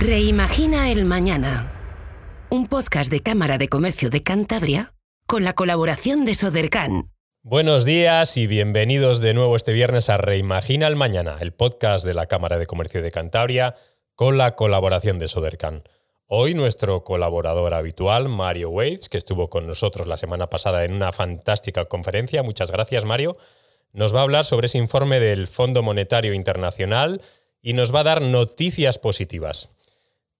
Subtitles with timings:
[0.00, 1.70] Reimagina el Mañana.
[2.48, 4.94] Un podcast de Cámara de Comercio de Cantabria
[5.26, 7.10] con la colaboración de Sodercan.
[7.42, 12.14] Buenos días y bienvenidos de nuevo este viernes a Reimagina el Mañana, el podcast de
[12.14, 13.74] la Cámara de Comercio de Cantabria
[14.14, 15.82] con la colaboración de Sodercan.
[16.26, 21.12] Hoy nuestro colaborador habitual, Mario Waits, que estuvo con nosotros la semana pasada en una
[21.12, 23.36] fantástica conferencia, muchas gracias Mario,
[23.92, 27.20] nos va a hablar sobre ese informe del Fondo Monetario Internacional
[27.60, 29.68] y nos va a dar noticias positivas.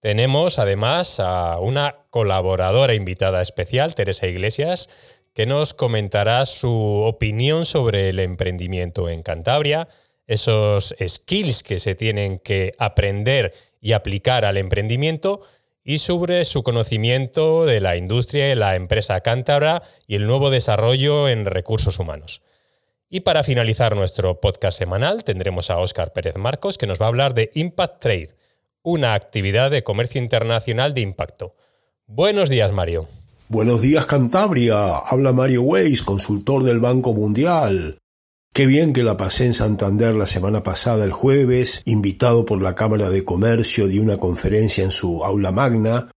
[0.00, 4.88] Tenemos además a una colaboradora invitada especial, Teresa Iglesias,
[5.34, 9.88] que nos comentará su opinión sobre el emprendimiento en Cantabria,
[10.26, 15.42] esos skills que se tienen que aprender y aplicar al emprendimiento
[15.84, 21.28] y sobre su conocimiento de la industria y la empresa cántabra y el nuevo desarrollo
[21.28, 22.42] en recursos humanos.
[23.08, 27.08] Y para finalizar nuestro podcast semanal tendremos a Óscar Pérez Marcos que nos va a
[27.08, 28.34] hablar de Impact Trade,
[28.82, 31.54] una actividad de comercio internacional de impacto.
[32.06, 33.06] Buenos días, Mario.
[33.48, 34.96] Buenos días, Cantabria.
[34.96, 37.98] Habla Mario Weiss, consultor del Banco Mundial.
[38.52, 42.74] Qué bien que la pasé en Santander la semana pasada, el jueves, invitado por la
[42.74, 46.10] Cámara de Comercio de una conferencia en su aula magna.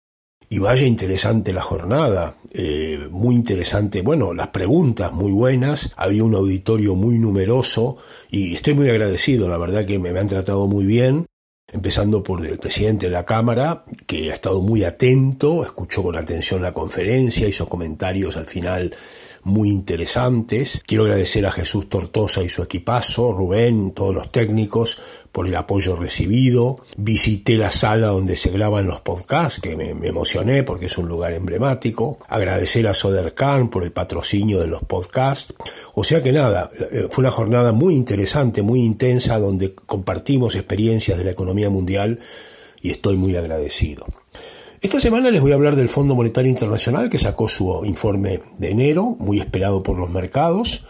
[0.50, 6.36] Y vaya interesante la jornada, eh, muy interesante, bueno, las preguntas muy buenas, había un
[6.36, 7.98] auditorio muy numeroso
[8.30, 11.26] y estoy muy agradecido, la verdad que me han tratado muy bien
[11.74, 16.62] empezando por el presidente de la Cámara, que ha estado muy atento, escuchó con atención
[16.62, 18.96] la conferencia, hizo comentarios al final
[19.44, 20.82] muy interesantes.
[20.86, 25.00] Quiero agradecer a Jesús Tortosa y su equipazo, Rubén, todos los técnicos,
[25.32, 26.78] por el apoyo recibido.
[26.98, 31.34] Visité la sala donde se graban los podcasts, que me, emocioné porque es un lugar
[31.34, 32.20] emblemático.
[32.28, 35.54] Agradecer a Sodercan por el patrocinio de los podcasts.
[35.94, 41.18] O sea que nada, eh, fue una jornada muy interesante, muy intensa, donde compartimos experiencias
[41.18, 42.20] de la economía mundial
[42.82, 44.06] y estoy muy agradecido.
[44.84, 48.72] Esta semana les voy a hablar del Fondo Monetario Internacional que sacó su informe de
[48.72, 50.84] enero, muy esperado por los mercados,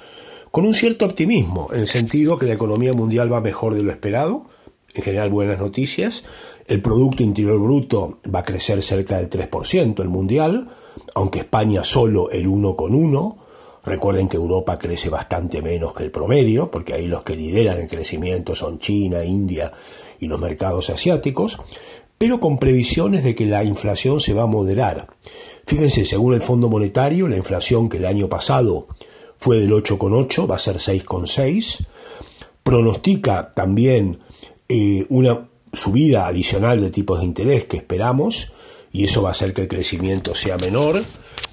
[0.49, 3.91] con un cierto optimismo, en el sentido que la economía mundial va mejor de lo
[3.91, 4.45] esperado,
[4.95, 6.23] en general buenas noticias,
[6.65, 10.69] el Producto Interior Bruto va a crecer cerca del 3%, el mundial,
[11.13, 13.43] aunque España solo el 1,1%,
[13.85, 17.89] Recuerden que Europa crece bastante menos que el promedio, porque ahí los que lideran el
[17.89, 19.73] crecimiento son China, India
[20.19, 21.59] y los mercados asiáticos
[22.23, 25.07] pero con previsiones de que la inflación se va a moderar.
[25.67, 28.87] Fíjense, según el Fondo Monetario, la inflación que el año pasado
[29.37, 31.85] fue del 8,8 va a ser 6,6.
[32.63, 34.19] Pronostica también
[34.69, 38.53] eh, una subida adicional de tipos de interés que esperamos
[38.93, 41.03] y eso va a hacer que el crecimiento sea menor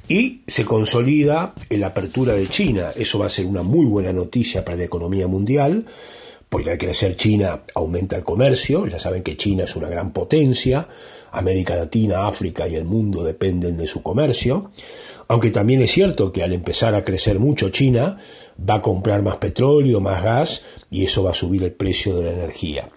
[0.07, 2.93] y se consolida en la apertura de China.
[2.95, 5.85] Eso va a ser una muy buena noticia para la economía mundial
[6.51, 10.89] porque al crecer China aumenta el comercio, ya saben que China es una gran potencia,
[11.31, 14.73] América Latina, África y el mundo dependen de su comercio,
[15.29, 18.19] aunque también es cierto que al empezar a crecer mucho China
[18.69, 22.25] va a comprar más petróleo, más gas y eso va a subir el precio de
[22.25, 22.91] la energía.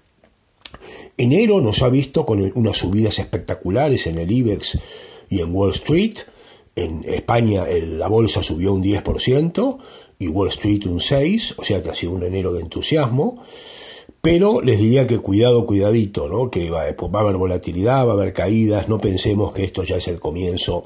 [1.16, 4.80] Enero nos ha visto con unas subidas espectaculares en el IBEX
[5.30, 6.16] y en Wall Street.
[6.76, 9.78] En España la bolsa subió un 10%,
[10.28, 13.44] Wall Street un 6, o sea que ha sido un enero de entusiasmo.
[14.22, 16.50] Pero les diría que cuidado, cuidadito, ¿no?
[16.50, 19.98] Que va, va, a haber volatilidad, va a haber caídas, no pensemos que esto ya
[19.98, 20.86] es el comienzo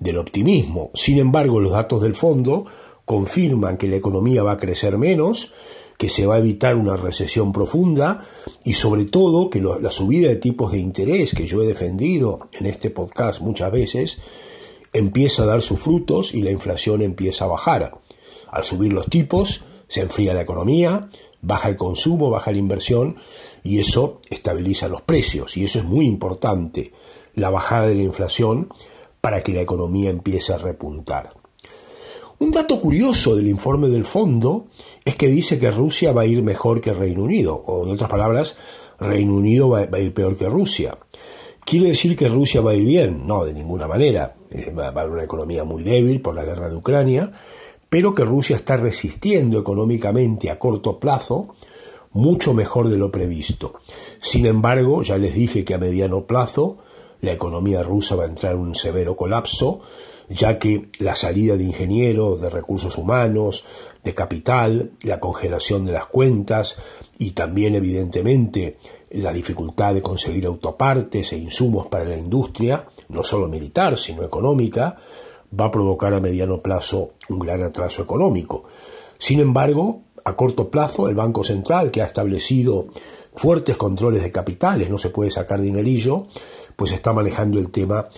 [0.00, 0.90] del optimismo.
[0.94, 2.66] Sin embargo, los datos del fondo
[3.04, 5.52] confirman que la economía va a crecer menos,
[5.96, 8.24] que se va a evitar una recesión profunda
[8.64, 12.66] y sobre todo que la subida de tipos de interés que yo he defendido en
[12.66, 14.18] este podcast muchas veces
[14.92, 17.98] empieza a dar sus frutos y la inflación empieza a bajar.
[18.52, 21.08] Al subir los tipos, se enfría la economía,
[21.40, 23.16] baja el consumo, baja la inversión
[23.64, 25.56] y eso estabiliza los precios.
[25.56, 26.92] Y eso es muy importante,
[27.34, 28.68] la bajada de la inflación
[29.22, 31.34] para que la economía empiece a repuntar.
[32.38, 34.66] Un dato curioso del informe del fondo
[35.04, 38.10] es que dice que Rusia va a ir mejor que Reino Unido, o en otras
[38.10, 38.56] palabras,
[38.98, 40.98] Reino Unido va a ir peor que Rusia.
[41.64, 43.26] ¿Quiere decir que Rusia va a ir bien?
[43.26, 44.34] No, de ninguna manera.
[44.50, 47.32] Eh, va a haber una economía muy débil por la guerra de Ucrania,
[47.92, 51.54] pero que Rusia está resistiendo económicamente a corto plazo
[52.12, 53.74] mucho mejor de lo previsto.
[54.18, 56.78] Sin embargo, ya les dije que a mediano plazo
[57.20, 59.80] la economía rusa va a entrar en un severo colapso,
[60.30, 63.62] ya que la salida de ingenieros, de recursos humanos,
[64.02, 66.76] de capital, la congelación de las cuentas
[67.18, 68.78] y también evidentemente
[69.10, 74.96] la dificultad de conseguir autopartes e insumos para la industria, no solo militar, sino económica,
[75.58, 78.64] va a provocar a mediano plazo un gran atraso económico.
[79.18, 82.86] Sin embargo, a corto plazo, el Banco Central, que ha establecido
[83.34, 86.26] fuertes controles de capitales, no se puede sacar dinerillo,
[86.76, 88.08] pues está manejando el tema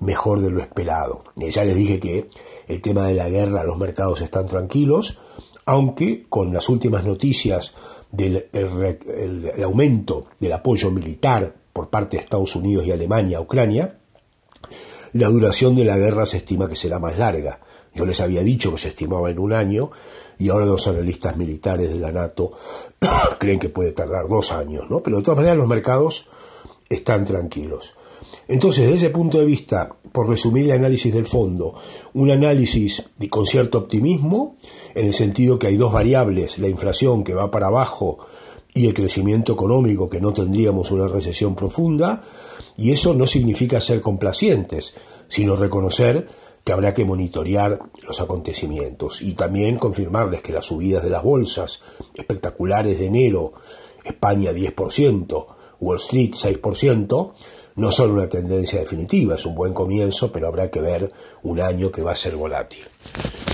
[0.00, 1.24] mejor de lo esperado.
[1.38, 2.28] Eh, ya les dije que
[2.68, 5.18] el tema de la guerra, los mercados están tranquilos,
[5.64, 7.72] aunque con las últimas noticias
[8.10, 8.48] del
[9.62, 13.98] aumento del apoyo militar por parte de Estados Unidos y Alemania a Ucrania,
[15.12, 17.60] la duración de la guerra se estima que será más larga.
[17.94, 19.90] Yo les había dicho que se estimaba en un año
[20.38, 22.52] y ahora los analistas militares de la NATO
[23.38, 25.02] creen que puede tardar dos años, ¿no?
[25.02, 26.26] Pero de todas maneras los mercados
[26.88, 27.94] están tranquilos.
[28.48, 31.74] Entonces, desde ese punto de vista, por resumir el análisis del fondo,
[32.14, 34.56] un análisis con cierto optimismo,
[34.94, 38.18] en el sentido que hay dos variables, la inflación que va para abajo
[38.74, 42.22] y el crecimiento económico, que no tendríamos una recesión profunda,
[42.76, 44.94] y eso no significa ser complacientes,
[45.28, 46.26] sino reconocer
[46.64, 51.80] que habrá que monitorear los acontecimientos y también confirmarles que las subidas de las bolsas
[52.14, 53.52] espectaculares de enero,
[54.04, 55.46] España 10%,
[55.80, 57.32] Wall Street 6%,
[57.74, 61.10] no son una tendencia definitiva, es un buen comienzo, pero habrá que ver
[61.42, 62.84] un año que va a ser volátil.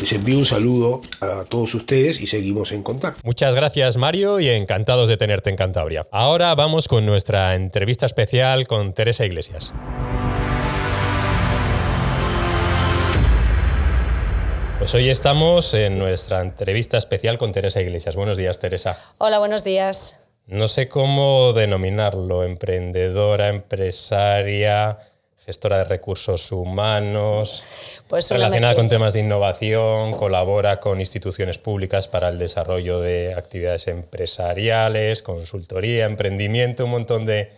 [0.00, 3.20] Les envío un saludo a todos ustedes y seguimos en contacto.
[3.24, 6.06] Muchas gracias Mario y encantados de tenerte en Cantabria.
[6.12, 9.72] Ahora vamos con nuestra entrevista especial con Teresa Iglesias.
[14.78, 18.14] Pues hoy estamos en nuestra entrevista especial con Teresa Iglesias.
[18.14, 18.96] Buenos días, Teresa.
[19.18, 24.96] Hola, buenos días no sé cómo denominarlo, emprendedora, empresaria,
[25.48, 27.64] gestora de recursos humanos,
[28.06, 33.88] pues relacionada con temas de innovación, colabora con instituciones públicas para el desarrollo de actividades
[33.88, 37.48] empresariales, consultoría, emprendimiento, un montón de,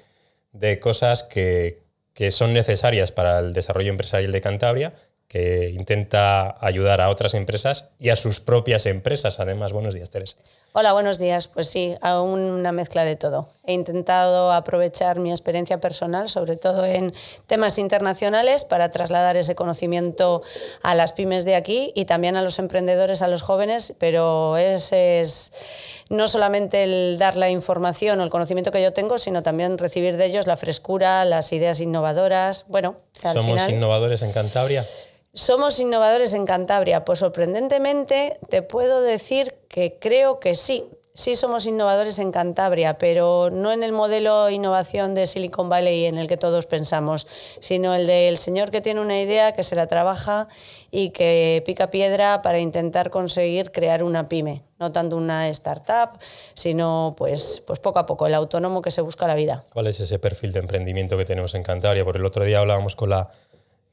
[0.78, 1.82] cosas que,
[2.14, 4.93] que son necesarias para el desarrollo empresarial de Cantabria
[5.26, 9.40] que intenta ayudar a otras empresas y a sus propias empresas.
[9.40, 10.36] Además, buenos días, Teresa.
[10.72, 11.49] Hola, buenos días.
[11.49, 13.49] Pues sí, aún una mezcla de todo.
[13.64, 17.12] He intentado aprovechar mi experiencia personal, sobre todo en
[17.49, 20.43] temas internacionales, para trasladar ese conocimiento
[20.82, 24.93] a las pymes de aquí y también a los emprendedores, a los jóvenes, pero es,
[24.93, 25.52] es
[26.08, 30.17] no solamente el dar la información o el conocimiento que yo tengo, sino también recibir
[30.17, 32.67] de ellos la frescura, las ideas innovadoras.
[32.69, 34.84] Bueno, ¿Somos innovadores en Cantabria?
[35.32, 37.05] ¿Somos innovadores en Cantabria?
[37.05, 40.85] Pues sorprendentemente te puedo decir que creo que sí.
[41.15, 46.19] Sí somos innovadores en Cantabria, pero no en el modelo innovación de Silicon Valley en
[46.19, 47.29] el que todos pensamos,
[47.61, 50.49] sino el del señor que tiene una idea, que se la trabaja
[50.91, 56.11] y que pica piedra para intentar conseguir crear una pyme, no tanto una startup,
[56.55, 59.65] sino pues, pues poco a poco, el autónomo que se busca la vida.
[59.73, 62.05] ¿Cuál es ese perfil de emprendimiento que tenemos en Cantabria?
[62.05, 63.31] Por el otro día hablábamos con la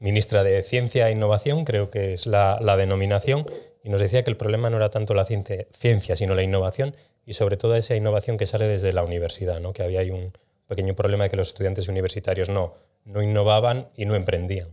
[0.00, 3.46] ministra de Ciencia e Innovación, creo que es la, denominación,
[3.82, 7.34] y nos decía que el problema no era tanto la ciencia, sino la innovación y
[7.34, 9.72] sobre todo esa innovación que sale desde la universidad, ¿no?
[9.72, 10.32] que había ahí un
[10.66, 12.74] pequeño problema de que los estudiantes universitarios no,
[13.04, 14.68] no innovaban y no emprendían.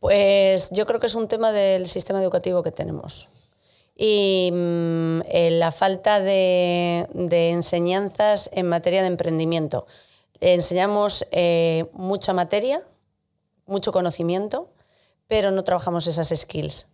[0.00, 3.28] Pues yo creo que es un tema del sistema educativo que tenemos
[3.98, 5.20] y mm,
[5.58, 7.08] la falta de,
[7.50, 9.86] enseñanzas en materia de emprendimiento.
[10.40, 12.80] Enseñamos eh, mucha materia,
[13.68, 14.70] mucho conocimiento,
[15.26, 16.88] pero no trabajamos esas skills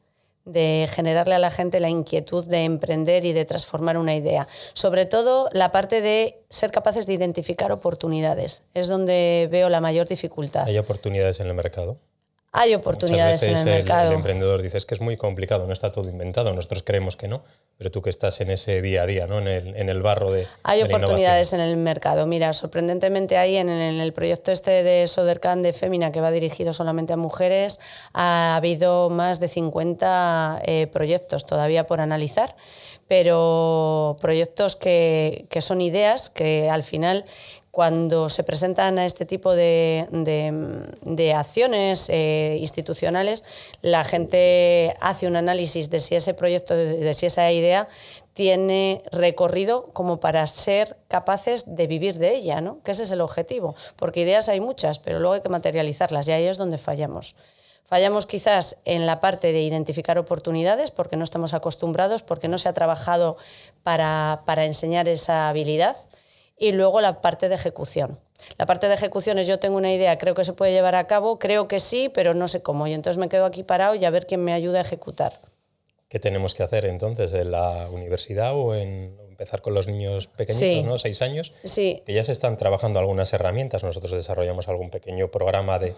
[0.44, 4.46] de generarle a la gente la inquietud de emprender y de transformar una idea.
[4.74, 8.64] Sobre todo la parte de ser capaces de identificar oportunidades.
[8.74, 10.66] Es donde veo la mayor dificultad.
[10.66, 11.98] ¿Hay oportunidades en el mercado?
[12.56, 14.10] Hay oportunidades en el, mercado.
[14.10, 16.52] El emprendedor dice que es muy complicado, no está todo inventado.
[16.52, 17.42] Nosotros creemos que no,
[17.76, 19.40] pero tú que estás en ese día a día, ¿no?
[19.40, 20.46] en, el, en el barro de.
[20.62, 22.26] Hay oportunidades en el mercado.
[22.26, 27.12] Mira, sorprendentemente ahí en, el proyecto este de Sodercan de Fémina, que va dirigido solamente
[27.12, 27.80] a mujeres,
[28.12, 32.54] ha habido más de 50 eh, proyectos todavía por analizar
[33.06, 37.26] pero proyectos que, que, son ideas que al final
[37.74, 40.06] cuando se presentan a este tipo de,
[41.36, 43.42] acciones eh, institucionales,
[43.82, 47.88] la gente hace un análisis de si ese proyecto, de, si esa idea
[48.32, 52.80] tiene recorrido como para ser capaces de vivir de ella, ¿no?
[52.84, 56.32] que ese es el objetivo, porque ideas hay muchas, pero luego hay que materializarlas y
[56.32, 57.34] ahí es donde fallamos.
[57.82, 62.68] Fallamos quizás en la parte de identificar oportunidades porque no estamos acostumbrados, porque no se
[62.68, 63.36] ha trabajado
[63.82, 65.96] para, para enseñar esa habilidad
[66.56, 68.18] y luego la parte de ejecución.
[68.58, 71.06] La parte de ejecución es yo tengo una idea, creo que se puede llevar a
[71.06, 72.86] cabo, creo que sí, pero no sé cómo.
[72.86, 75.32] Y entonces me quedo aquí parado y a ver quién me ayuda a ejecutar.
[76.08, 80.84] ¿Qué tenemos que hacer entonces en la universidad o en empezar con los niños pequeñitos,
[80.84, 80.98] ¿no?
[80.98, 82.02] Seis años, sí.
[82.06, 83.82] que ya se están trabajando algunas herramientas.
[83.82, 85.94] Nosotros desarrollamos algún pequeño programa de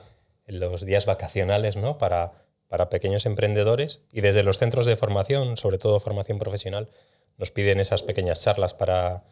[0.46, 1.98] los días vacacionales, ¿no?
[1.98, 2.32] Para,
[2.68, 6.88] para pequeños emprendedores y desde los centros de formación, sobre todo formación profesional,
[7.36, 9.24] nos piden esas pequeñas charlas para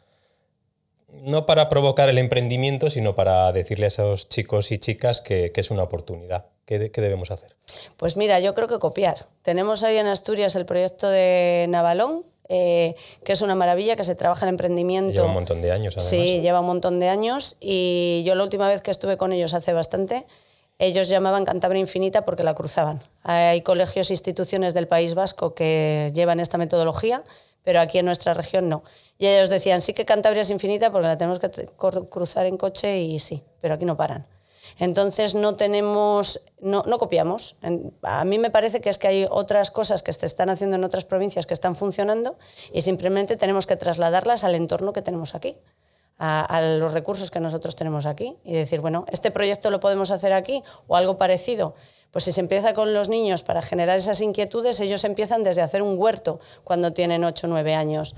[1.22, 5.70] no para provocar el emprendimiento, sino para decirle a esos chicos y chicas que, es
[5.70, 6.46] una oportunidad.
[6.64, 7.56] ¿Qué, debemos hacer?
[7.96, 9.26] Pues mira, yo creo que copiar.
[9.42, 12.94] Tenemos ahí en Asturias el proyecto de Navalón, eh,
[13.24, 15.12] que es una maravilla, que se trabaja en emprendimiento.
[15.12, 16.10] Lleva un montón de años, además.
[16.10, 19.54] Sí, lleva un montón de años y yo la última vez que estuve con ellos
[19.54, 20.26] hace bastante,
[20.78, 23.00] ellos llamaban Cantabria Infinita porque la cruzaban.
[23.22, 27.22] Hay colegios e instituciones del País Vasco que llevan esta metodología,
[27.62, 28.82] pero aquí en nuestra región no.
[29.18, 32.98] Y ellos decían, sí que Cantabria es infinita porque la tenemos que cruzar en coche
[33.00, 34.26] y sí, pero aquí no paran.
[34.78, 37.56] Entonces no tenemos, no, copiamos.
[38.02, 40.84] A mí me parece que es que hay otras cosas que se están haciendo en
[40.84, 42.36] otras provincias que están funcionando
[42.72, 45.56] y simplemente tenemos que trasladarlas al entorno que tenemos aquí
[46.18, 50.32] a, los recursos que nosotros tenemos aquí y decir, bueno, este proyecto lo podemos hacer
[50.32, 51.74] aquí o algo parecido.
[52.10, 55.82] Pues si se empieza con los niños para generar esas inquietudes, ellos empiezan desde hacer
[55.82, 58.14] un huerto cuando tienen 8 o 9 años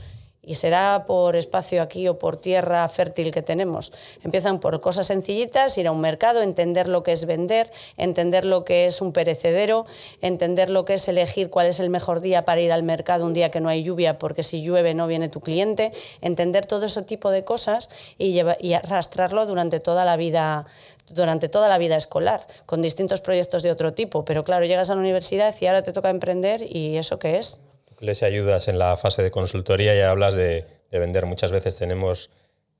[0.47, 3.93] y será por espacio aquí o por tierra fértil que tenemos.
[4.23, 8.65] Empiezan por cosas sencillitas, ir a un mercado, entender lo que es vender, entender lo
[8.65, 9.85] que es un perecedero,
[10.23, 13.35] entender lo que es elegir cuál es el mejor día para ir al mercado un
[13.35, 17.03] día que no hay lluvia, porque si llueve no viene tu cliente, entender todo ese
[17.03, 18.39] tipo de cosas y,
[18.77, 20.67] arrastrarlo durante toda la vida
[21.11, 24.25] durante toda la vida escolar, con distintos proyectos de otro tipo.
[24.25, 27.61] Pero claro, llegas a la universidad y ahora te toca emprender y ¿eso qué es?
[28.01, 31.27] Les ayudas en la fase de consultoría y hablas de, de vender.
[31.27, 32.31] Muchas veces tenemos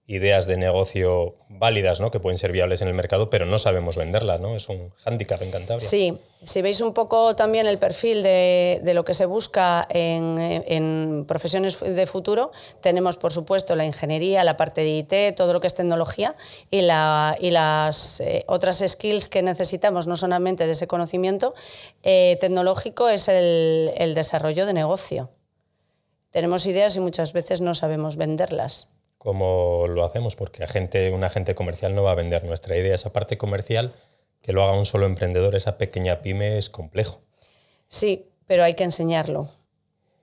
[0.09, 2.13] ideas de negocio válidas, ¿no?
[2.13, 4.55] que pueden ser viables en el mercado, pero no sabemos venderlas, ¿no?
[4.55, 5.87] Es un hándicap en Cantabria.
[5.87, 10.39] Sí, si veis un poco también el perfil de, de lo que se busca en,
[10.39, 15.61] en, profesiones de futuro, tenemos por supuesto la ingeniería, la parte de IT, todo lo
[15.61, 16.37] que es tecnología
[16.71, 21.53] y, y las eh, otras skills que necesitamos, no solamente de ese conocimiento
[22.05, 25.31] eh, tecnológico, es el, el desarrollo de negocio.
[26.31, 31.55] Tenemos ideas y muchas veces no sabemos venderlas cómo lo hacemos, porque agente, un agente
[31.55, 32.95] comercial no va a vender nuestra idea.
[32.95, 33.93] Esa parte comercial,
[34.43, 37.21] que lo haga un solo emprendedor, esa pequeña pyme, es complejo.
[37.89, 39.49] Sí, pero hay que enseñarlo.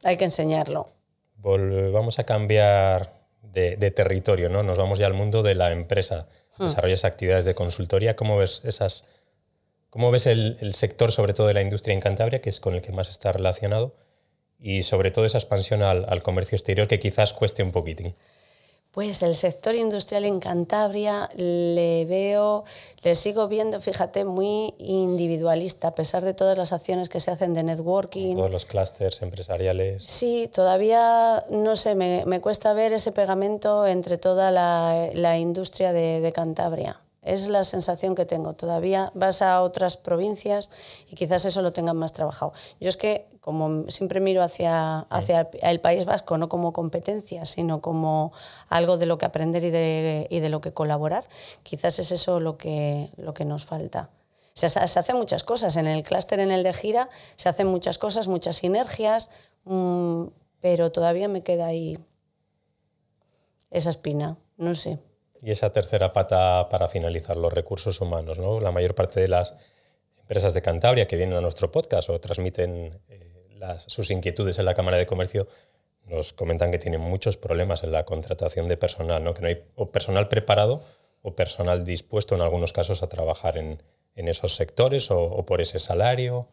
[0.04, 0.90] Hay que enseñarlo.
[1.38, 4.64] vamos a cambiar de, territorio, ¿no?
[4.64, 6.28] Nos vamos ya al mundo de la empresa.
[6.58, 6.64] Hmm.
[6.64, 8.16] Desarrollas actividades de consultoría.
[8.16, 9.06] ¿Cómo ves esas?
[9.90, 12.82] ¿Cómo ves el, sector, sobre todo de la industria en Cantabria, que es con el
[12.82, 13.96] que más está relacionado?
[14.60, 18.16] Y sobre todo esa expansión al, al comercio exterior que quizás cueste un poquitín.
[18.94, 22.64] Pues el sector industrial en Cantabria le veo,
[23.02, 27.56] le sigo viendo, fíjate, muy individualista, a pesar de todas las acciones que se hacen
[27.56, 28.36] de networking.
[28.36, 30.04] Todos los clústeres empresariales.
[30.04, 37.00] Sí, todavía, no sé, me, cuesta ver ese pegamento entre toda la, industria de Cantabria.
[37.24, 38.54] Es la sensación que tengo.
[38.54, 40.70] Todavía vas a otras provincias
[41.10, 42.54] y quizás eso lo tengan más trabajado.
[42.80, 47.82] Yo es que, como siempre miro hacia, hacia el País Vasco, no como competencia, sino
[47.82, 48.32] como
[48.70, 51.26] algo de lo que aprender y de, y de lo que colaborar,
[51.62, 54.12] quizás es eso lo que, lo que nos falta.
[54.54, 55.76] Se, se hacen muchas cosas.
[55.76, 59.30] En el clúster, en el de gira, se hacen muchas cosas, muchas sinergias,
[59.66, 60.28] mm,
[60.62, 62.00] pero todavía me queda ahí
[63.72, 64.38] esa espina.
[64.56, 65.00] No sé.
[65.42, 68.40] Y esa tercera pata para finalizar, los recursos humanos.
[68.40, 68.62] ¿no?
[68.62, 69.54] La mayor parte de las
[70.18, 73.33] empresas de Cantabria que vienen a nuestro podcast o transmiten eh,
[73.78, 75.48] sus inquietudes en la Cámara de Comercio
[76.06, 79.34] nos comentan que tienen muchos problemas en la contratación de personal, ¿no?
[79.34, 80.82] que no hay o personal preparado
[81.22, 83.82] o personal dispuesto en algunos casos a trabajar en,
[84.16, 86.48] en esos sectores o, o, por ese salario.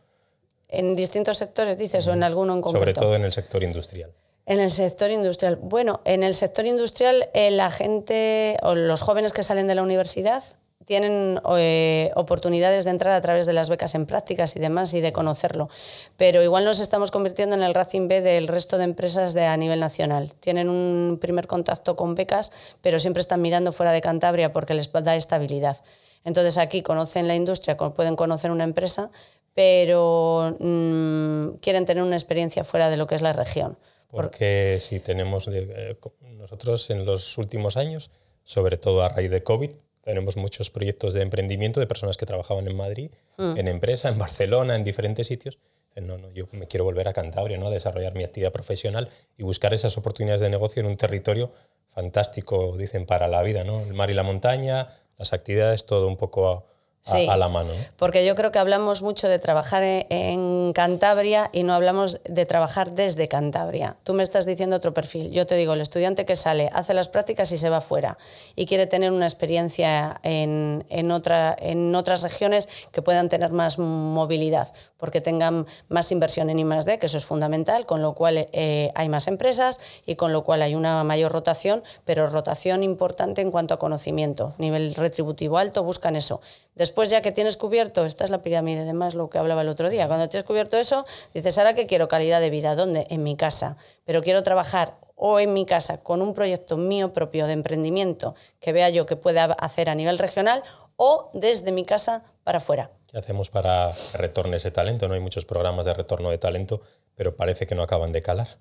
[0.69, 2.81] ¿En distintos sectores dices o en alguno en concreto?
[2.81, 4.13] Sobre todo en el sector industrial.
[4.47, 5.57] En el sector industrial.
[5.57, 9.83] Bueno, en el sector industrial eh, la gente o los jóvenes que salen de la
[9.83, 10.43] universidad
[10.91, 15.01] tienen eh, oportunidades de entrar a través de las becas en prácticas y demás y
[15.01, 15.69] de conocerlo.
[16.17, 19.57] Pero igual nos estamos convirtiendo en el Racing B del resto de empresas de, a
[19.57, 20.35] nivel nacional.
[20.41, 24.91] Tienen un primer contacto con becas, pero siempre están mirando fuera de Cantabria porque les
[24.91, 25.77] da estabilidad.
[26.25, 29.13] Entonces aquí conocen la industria, pueden conocer una empresa,
[29.55, 33.79] pero mm, quieren tener una experiencia fuera de lo que es la región.
[34.11, 35.97] Porque si tenemos, eh,
[36.37, 38.11] nosotros en los últimos años,
[38.43, 39.71] sobre todo a raíz de COVID,
[40.03, 43.57] tenemos muchos proyectos de emprendimiento de personas que trabajaban en Madrid, mm.
[43.57, 45.59] en empresa, en Barcelona, en diferentes sitios.
[45.97, 47.67] No, no, yo me quiero volver a Cantabria, ¿no?
[47.67, 51.51] a desarrollar mi actividad profesional y buscar esas oportunidades de negocio en un territorio
[51.89, 53.65] fantástico, dicen, para la vida.
[53.65, 53.83] ¿no?
[53.83, 54.89] El mar y la montaña,
[55.19, 56.65] las actividades, todo un poco
[57.07, 57.71] a, la mano.
[57.97, 62.93] Porque yo creo que hablamos mucho de trabajar en, Cantabria y no hablamos de trabajar
[62.93, 63.97] desde Cantabria.
[64.05, 65.31] Tú me estás diciendo otro perfil.
[65.31, 68.19] Yo te digo, el estudiante que sale, hace las prácticas y se va fuera
[68.55, 73.79] y quiere tener una experiencia en, en, otra, en otras regiones que puedan tener más
[73.79, 78.91] movilidad, porque tengan más inversión en I+.D., que eso es fundamental, con lo cual eh,
[78.95, 83.51] hay más empresas y con lo cual hay una mayor rotación, pero rotación importante en
[83.51, 84.55] cuanto a conocimiento.
[84.59, 86.41] Nivel retributivo alto, buscan eso.
[86.81, 89.69] Después ya que tienes cubierto, esta es la pirámide de más lo que hablaba el
[89.69, 93.07] otro día, cuando tienes cubierto eso, dices, ahora que quiero calidad de vida, ¿dónde?
[93.11, 97.47] En mi casa, pero quiero trabajar o en mi casa con un proyecto mío propio
[97.47, 100.63] de emprendimiento que vea yo que pueda hacer a nivel regional
[100.97, 102.91] o desde mi casa para afuera.
[103.11, 105.07] ¿Qué hacemos para que retorne ese talento?
[105.07, 106.81] No hay muchos programas de retorno de talento,
[107.15, 108.57] pero parece que no acaban de calar.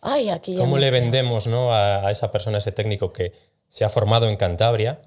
[0.00, 1.72] Ay, aquí ¿Cómo le vendemos ¿no?
[1.72, 3.34] a, a esa persona, ese técnico que
[3.68, 4.98] se ha formado en Cantabria,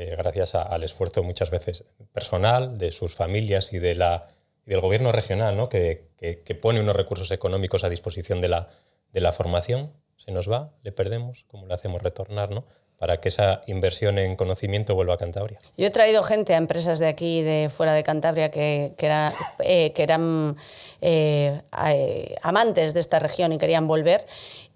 [0.00, 4.28] eh, gracias al esfuerzo muchas veces personal de sus familias y, de la,
[4.64, 5.68] del gobierno regional, ¿no?
[5.68, 6.06] que,
[6.62, 8.68] pone unos recursos económicos a disposición de la,
[9.12, 12.50] de la formación, se nos va, le perdemos, ¿cómo le hacemos retornar?
[12.50, 12.64] ¿no?
[12.96, 15.58] para que esa inversión en conocimiento vuelva a Cantabria.
[15.76, 19.06] Yo he traído gente a empresas de aquí, de fuera de Cantabria, que, que,
[19.64, 20.56] eh, eran
[21.00, 21.60] eh,
[22.42, 24.26] amantes de esta región y querían volver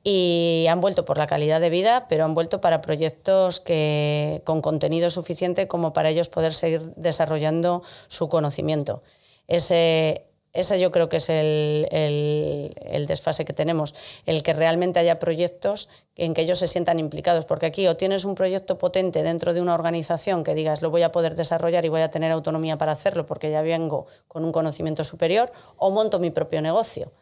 [0.04, 4.60] y han vuelto por la calidad de vida, pero han vuelto para proyectos que, con
[4.60, 9.02] contenido suficiente como para ellos poder seguir desarrollando su conocimiento.
[9.46, 13.94] Ese, ese yo creo que es el, desfase que tenemos,
[14.26, 18.24] el que realmente haya proyectos en que ellos se sientan implicados, porque aquí o tienes
[18.24, 21.88] un proyecto potente dentro de una organización que digas lo voy a poder desarrollar y
[21.88, 26.18] voy a tener autonomía para hacerlo porque ya vengo con un conocimiento superior, o monto
[26.18, 27.12] mi propio negocio.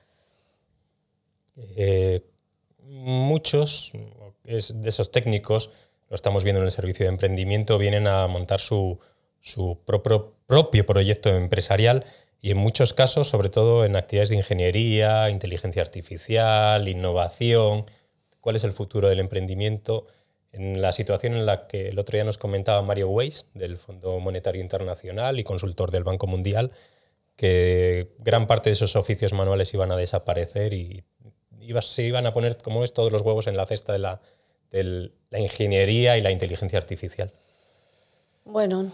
[1.76, 2.24] Eh,
[2.90, 3.92] muchos
[4.44, 5.70] de esos técnicos,
[6.08, 8.98] lo estamos viendo en el servicio de emprendimiento, vienen a montar su,
[9.84, 12.04] propio, propio proyecto empresarial
[12.40, 17.86] y en muchos casos, sobre todo en actividades de ingeniería, inteligencia artificial, innovación,
[18.40, 20.06] cuál es el futuro del emprendimiento.
[20.52, 24.18] En la situación en la que el otro día nos comentaba Mario Weiss, del Fondo
[24.18, 26.72] Monetario Internacional y consultor del Banco Mundial,
[27.36, 31.04] que gran parte de esos oficios manuales iban a desaparecer y
[31.82, 34.20] se iban a poner, como es, todos los huevos en la cesta de la,
[35.30, 37.32] la ingeniería y la inteligencia artificial.
[38.44, 38.90] Bueno,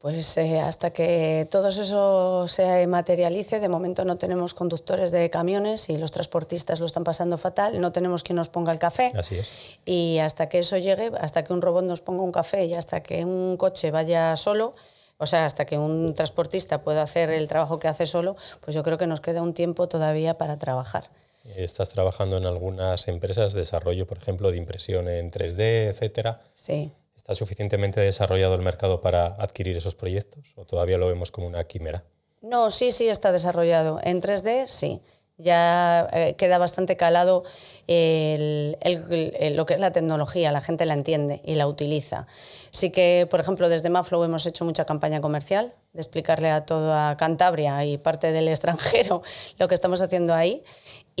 [0.00, 5.90] pues eh, hasta que todo eso se materialice, de momento no tenemos conductores de camiones
[5.90, 9.12] y los transportistas lo están pasando fatal, no tenemos quien nos ponga el café.
[9.14, 9.78] Así es.
[9.84, 13.02] Y hasta que eso llegue, hasta que un robot nos ponga un café y hasta
[13.02, 14.72] que un coche vaya solo,
[15.18, 18.82] o sea, hasta que un transportista pueda hacer el trabajo que hace solo, pues yo
[18.82, 21.10] creo que nos queda un tiempo todavía para trabajar.
[21.56, 26.40] Estás trabajando en algunas empresas de desarrollo, por ejemplo, de impresión en 3D, etcétera.
[26.54, 26.92] Sí.
[27.16, 31.64] ¿Está suficientemente desarrollado el mercado para adquirir esos proyectos o todavía lo vemos como una
[31.64, 32.04] quimera?
[32.40, 34.00] No, sí, sí está desarrollado.
[34.02, 35.00] En 3D, sí.
[35.36, 37.44] Ya eh, queda bastante calado
[37.86, 42.26] lo que es la tecnología, la gente la entiende y la utiliza.
[42.70, 47.16] Sí que, por ejemplo, desde Maflow hemos hecho mucha campaña comercial de explicarle a toda
[47.16, 49.22] Cantabria y parte del extranjero
[49.58, 50.62] lo que estamos haciendo ahí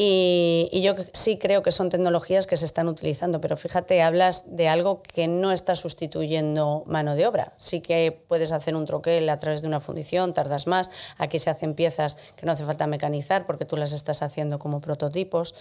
[0.02, 4.66] y, yo sí creo que son tecnologías que se están utilizando, pero fíjate, hablas de
[4.66, 7.52] algo que no está sustituyendo mano de obra.
[7.58, 10.90] Sí que puedes hacer un troquel a través de una fundición, tardas más.
[11.18, 14.80] Aquí se hacen piezas que no hace falta mecanizar porque tú las estás haciendo como
[14.80, 15.54] prototipos,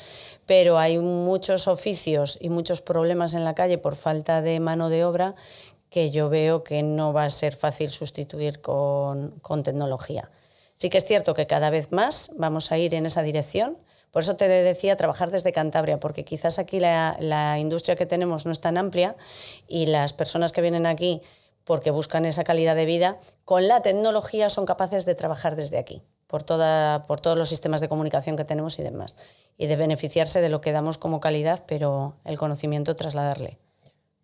[0.46, 5.04] pero hay muchos oficios y muchos problemas en la calle por falta de mano de
[5.04, 5.36] obra
[5.90, 9.34] que yo veo que no va a ser fácil sustituir con,
[9.66, 10.32] tecnología.
[10.76, 13.78] Sí que es cierto que cada vez más vamos a ir en esa dirección
[14.12, 18.52] por eso te decía trabajar desde Cantabria, porque quizás aquí la, industria que tenemos no
[18.52, 19.16] es tan amplia
[19.68, 21.22] y las personas que vienen aquí
[21.64, 26.02] porque buscan esa calidad de vida, con la tecnología son capaces de trabajar desde aquí,
[26.26, 29.16] por, toda, por todos los sistemas de comunicación que tenemos y demás,
[29.56, 33.60] y de beneficiarse de lo que damos como calidad, pero el conocimiento trasladarle.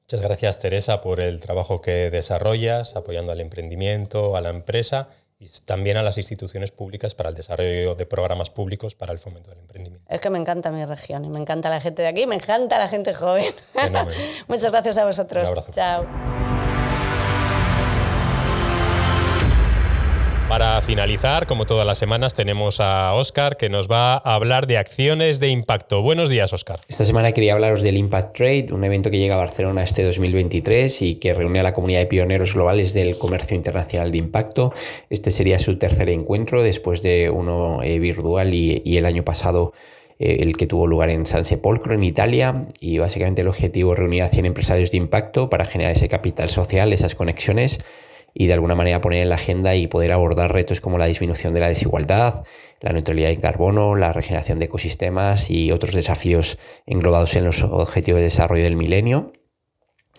[0.01, 5.07] Muchas gracias Teresa por el trabajo que desarrollas, apoyando al emprendimiento, a la empresa
[5.39, 9.49] y también a las instituciones públicas para el desarrollo de programas públicos para el fomento
[9.49, 10.05] del emprendimiento.
[10.09, 12.77] Es que me encanta mi región y me encanta la gente de aquí, me encanta
[12.77, 13.45] la gente joven.
[14.47, 15.51] Muchas gracias a vosotros.
[15.51, 15.71] Un abrazo.
[15.71, 16.64] Chao.
[20.49, 24.77] Para finalizar, como todas las semanas, tenemos a Oscar que nos va a hablar de
[24.77, 26.03] acciones de impacto.
[26.03, 26.79] Buenos días, Oscar.
[26.87, 31.01] Esta semana quería hablaros del Impact Trade, un evento que llega a Barcelona este 2023
[31.01, 34.71] y que reúne a la comunidad de pioneros globales del comercio internacional de impacto.
[35.09, 39.73] Este sería su tercer encuentro después de uno eh, virtual y, el año pasado
[40.19, 43.99] eh, el que tuvo lugar en San Sepolcro, en Italia, y básicamente el objetivo es
[43.99, 47.79] reunir a 100 empresarios de impacto para generar ese capital social, esas conexiones
[48.37, 51.53] y de alguna manera poner en la agenda y poder abordar retos como la disminución
[51.53, 52.43] de la desigualdad,
[52.81, 58.19] la neutralidad en carbono, la regeneración de ecosistemas y otros desafíos englobados en los objetivos
[58.19, 59.31] de desarrollo del milenio.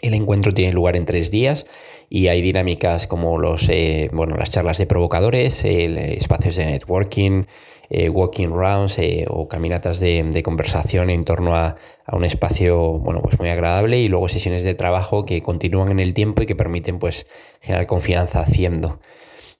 [0.00, 1.66] El encuentro tiene lugar en tres días
[2.08, 7.44] y hay dinámicas como los, eh, bueno, las charlas de provocadores, espacios de networking,
[7.90, 13.20] eh, walking rounds eh, o caminatas de, conversación en torno a, a, un espacio bueno,
[13.22, 16.56] pues muy agradable y luego sesiones de trabajo que continúan en el tiempo y que
[16.56, 17.26] permiten pues,
[17.60, 18.98] generar confianza haciendo.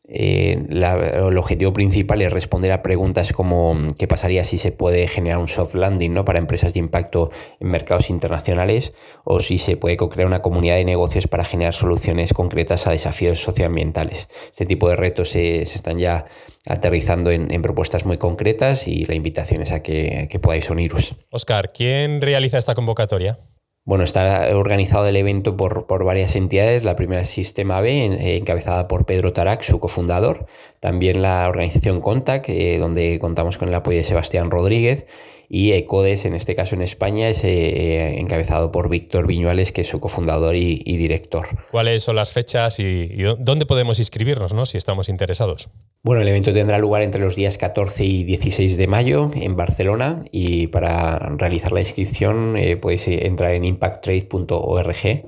[0.09, 5.39] Eh, el objetivo principal es responder a preguntas como qué pasaría si se puede generar
[5.39, 6.25] un soft landing ¿no?
[6.25, 10.85] para empresas de impacto en mercados internacionales o si se puede crear una comunidad de
[10.85, 14.29] negocios para generar soluciones concretas a desafíos socioambientales.
[14.51, 16.25] Este tipo de retos se, están ya
[16.67, 21.17] aterrizando en, propuestas muy concretas y la invitación es a que, que podáis uniros.
[21.31, 23.39] Oscar, ¿quién realiza esta convocatoria?
[23.87, 26.83] Bueno, está organizado el evento por, varias entidades.
[26.83, 30.47] La primera es Sistema B, encabezada por Pedro Tarac, su cofundador.
[30.81, 35.07] También la organización Contact, eh, donde contamos con el apoyo de Sebastián Rodríguez
[35.49, 39.89] y ECODES, en este caso en España, es eh, encabezado por Víctor Viñuales, que es
[39.89, 41.47] su cofundador y, director.
[41.71, 44.67] ¿Cuáles son las fechas y, dónde podemos inscribirnos ¿no?
[44.67, 45.69] si estamos interesados?
[46.03, 50.25] Bueno, el evento tendrá lugar entre los días 14 y 16 de mayo en Barcelona
[50.31, 55.27] y para realizar la inscripción eh, podéis entrar en impacttrade.org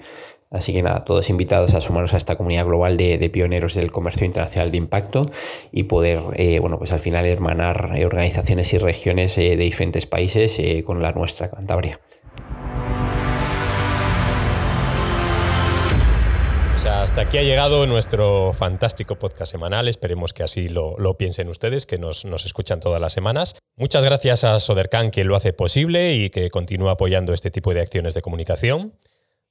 [0.50, 4.24] Así que nada, todos invitados a sumarnos a esta comunidad global de, pioneros del comercio
[4.24, 5.30] internacional de impacto
[5.72, 10.06] y poder, eh, bueno, pues al final hermanar eh, organizaciones y regiones eh, de diferentes
[10.06, 12.00] países con la nuestra, Cantabria.
[16.86, 19.88] hasta aquí ha llegado nuestro fantástico podcast semanal.
[19.88, 23.56] Esperemos que así lo, piensen ustedes, que nos, nos, escuchan todas las semanas.
[23.76, 27.80] Muchas gracias a Sodercan, que lo hace posible y que continúa apoyando este tipo de
[27.80, 28.94] acciones de comunicación.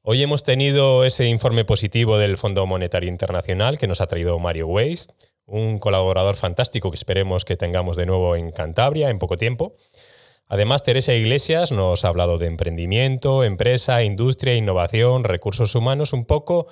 [0.10, 4.66] Hoy hemos tenido ese informe positivo del Fondo Monetario Internacional que nos ha traído Mario
[4.68, 5.10] Weiss,
[5.46, 9.74] un colaborador fantástico que esperemos que tengamos de nuevo en Cantabria en poco tiempo.
[10.48, 16.68] Además, Teresa Iglesias nos ha hablado de emprendimiento, empresa, industria, innovación, recursos humanos, un poco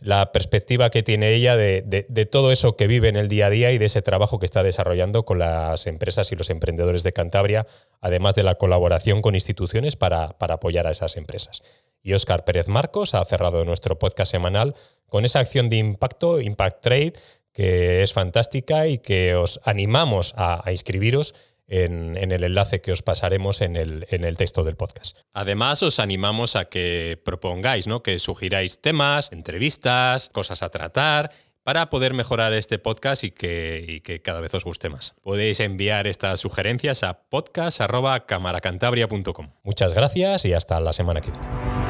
[0.00, 3.70] la perspectiva que tiene ella de, todo eso que vive en el día a día
[3.70, 7.68] y de ese trabajo que está desarrollando con las empresas y los emprendedores de Cantabria,
[8.00, 11.62] además de la colaboración con instituciones para apoyar a esas empresas.
[12.02, 14.74] Y Óscar Pérez Marcos ha cerrado nuestro podcast semanal
[15.06, 17.12] con esa acción de impacto, Impact Trade,
[17.52, 21.34] que es fantástica y que os animamos a, inscribiros
[21.66, 25.18] en, el enlace que os pasaremos en el, en el, texto del podcast.
[25.32, 28.02] Además, os animamos a que propongáis, ¿no?
[28.02, 31.30] que sugiráis temas, entrevistas, cosas a tratar
[31.62, 35.14] para poder mejorar este podcast y que, que, cada vez os guste más.
[35.22, 39.50] Podéis enviar estas sugerencias a podcast.camaracantabria.com.
[39.62, 41.89] Muchas gracias y hasta la semana que viene.